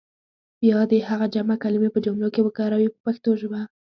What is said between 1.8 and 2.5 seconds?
په جملو کې